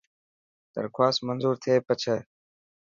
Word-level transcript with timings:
درخواست 0.75 1.19
منظور 1.27 1.55
ٿي 1.63 1.73
پڇي. 1.87 2.15